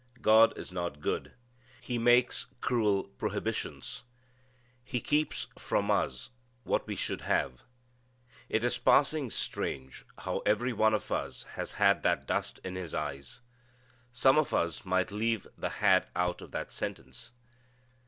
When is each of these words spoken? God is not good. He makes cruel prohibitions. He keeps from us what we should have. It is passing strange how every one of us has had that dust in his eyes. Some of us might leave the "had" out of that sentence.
God 0.23 0.57
is 0.57 0.71
not 0.71 0.99
good. 0.99 1.31
He 1.79 1.99
makes 1.99 2.47
cruel 2.59 3.03
prohibitions. 3.03 4.01
He 4.83 4.99
keeps 4.99 5.45
from 5.59 5.91
us 5.91 6.31
what 6.63 6.87
we 6.87 6.95
should 6.95 7.21
have. 7.21 7.61
It 8.49 8.63
is 8.63 8.79
passing 8.79 9.29
strange 9.29 10.03
how 10.17 10.39
every 10.43 10.73
one 10.73 10.95
of 10.95 11.11
us 11.11 11.43
has 11.53 11.73
had 11.73 12.01
that 12.01 12.25
dust 12.25 12.59
in 12.63 12.75
his 12.75 12.95
eyes. 12.95 13.41
Some 14.11 14.39
of 14.39 14.55
us 14.55 14.83
might 14.85 15.11
leave 15.11 15.45
the 15.55 15.69
"had" 15.69 16.07
out 16.15 16.41
of 16.41 16.49
that 16.49 16.73
sentence. 16.73 17.31